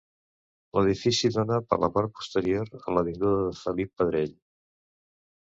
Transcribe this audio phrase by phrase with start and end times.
[0.77, 4.37] L'edifici dóna, per la part posterior, a l'avinguda de Felip Pedrell.